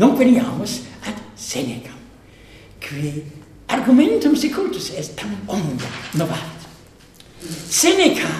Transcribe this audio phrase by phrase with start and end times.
[0.00, 1.92] Non veniamus ad Seneca,
[2.80, 3.22] qui
[3.66, 6.56] argumentum secundus est tam omnia novat.
[7.68, 8.30] Seneca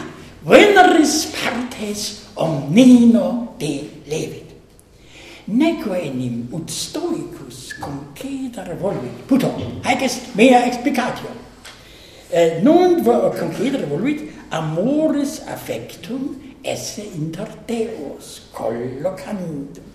[0.43, 4.49] veneris partes omnino de levit.
[5.45, 9.27] Neque enim ut stoicus concedere voluit.
[9.27, 9.53] Puto,
[9.85, 11.29] haec est mea explicatio.
[12.31, 19.90] Eh, non concedere voluit amoris affectum esse inter deos collocandum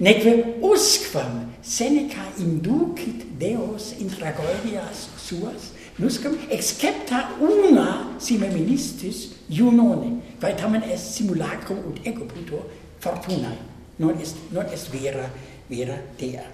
[0.00, 10.54] neque usquam Seneca inducit Deos in Goevias suas, nuscam excepta una sime ministis iunone, quae
[10.54, 12.64] tamen est simulacrum ut ego puto
[13.00, 13.58] fortunae,
[13.98, 15.30] non est, non est vera,
[15.68, 16.44] vera dea.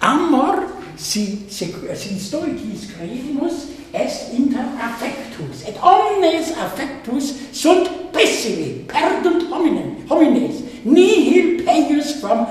[0.00, 0.66] Amor,
[0.96, 9.96] si, si, si stoicis credimus, est inter affectus, et omnes affectus sunt pessimi, perdunt hominem,
[10.10, 11.53] homines, nihil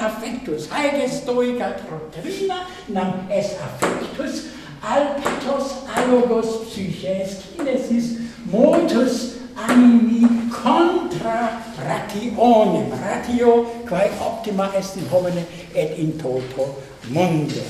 [0.05, 4.47] affectus haec est stoica doctrina nam es affectus
[4.81, 8.19] alpetos allogos psyches kinesis
[8.51, 15.45] motus animi contra rationem ratio quae optima est in homine
[15.75, 17.63] et in toto mundo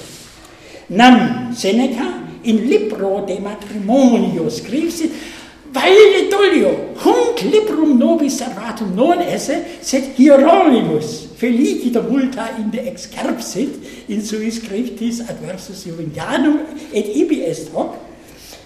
[0.90, 5.12] nam seneca in libro de matrimonio scripsit
[5.72, 6.72] vaile dolio
[7.03, 14.52] hunc librum nobis erratum non esse sed hieronymus felicita multa in de excerpsit in sui
[14.52, 16.63] scriptis adversus Juventanum
[16.94, 17.97] et ibi est hoc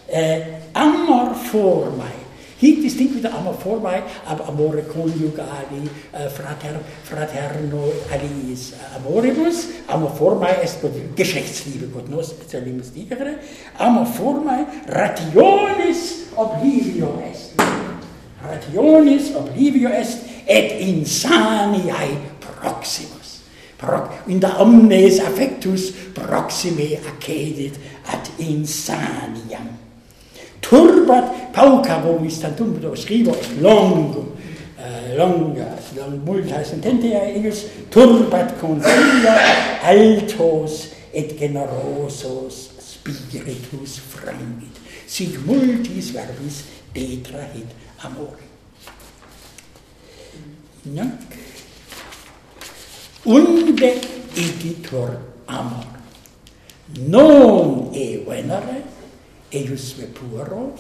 [0.05, 8.71] eh, amor formae Hic distinguita amor formae ab amore conjugali, äh, eh, frater, fraterno aliis
[8.73, 10.81] eh, amoribus, amor formae est
[11.13, 13.37] Geschlechtsliebe cognos, celimus dicere,
[13.77, 17.61] amor formae rationis oblivio est.
[18.41, 23.43] Rationis oblivio est et insaniae proximus.
[23.77, 27.77] Pro, in da omnes affectus proxime accedit
[28.09, 29.69] ad insaniam.
[30.59, 34.33] Turbat pauca vomis tantum do scrivo longo
[34.79, 39.37] uh, longa long, multa sententia eius, turbat consilia
[39.83, 47.69] altos et generosos spiritus frangit sic multis verbis detrahit
[48.03, 48.43] amore.
[50.85, 51.31] Nunc
[53.27, 53.99] unde
[54.35, 55.85] igitur amor.
[57.07, 58.83] Non e venere,
[59.51, 60.73] eius vepuro,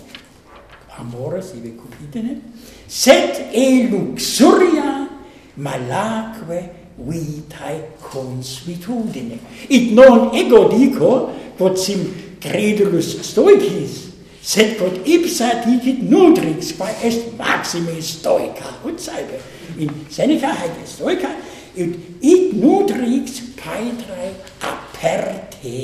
[0.95, 2.39] amores ive cupidene,
[2.87, 5.09] sed e luxuria
[5.55, 9.37] malaque vitae consuetudine.
[9.67, 12.07] Id non ego dico, quod sim
[12.39, 14.07] credulus stoicis,
[14.39, 19.43] sed quod ipsa dicit nutrix, quae est maxime stoica, ut saepe.
[19.77, 21.35] In Seneca haec stoica,
[21.77, 25.77] et id nutrix paetrae aperte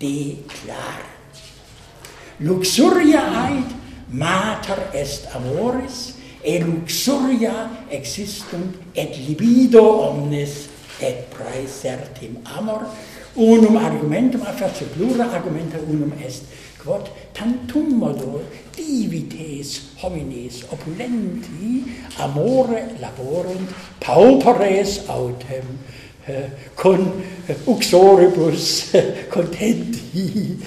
[0.00, 1.02] declar.
[2.40, 3.70] Luxuria ait
[4.10, 10.68] mater est amoris, e luxuria existunt et libido omnes
[11.00, 12.82] et praesertim amor,
[13.36, 16.44] unum argumentum a face plura argumenta unum est
[16.78, 18.42] quod tantum modo
[18.76, 21.84] divites homines opulenti
[22.18, 23.68] amore laborent
[23.98, 25.78] pauperes autem
[26.26, 30.58] eh, con eh, uxoribus eh, contenti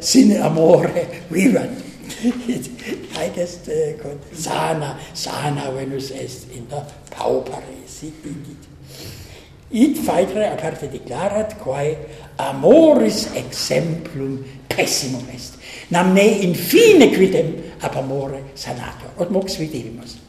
[0.00, 1.82] sine amore vivant
[3.16, 3.68] haec est
[4.00, 6.66] quod sana sana venus est in
[7.10, 8.14] pauperes sic
[9.70, 11.96] id faetre aparte declarat quae
[12.38, 15.54] amoris exemplum pessimum est.
[15.90, 19.10] in fine quidem ab amore sanator.
[19.18, 20.23] Ot mox vidimus.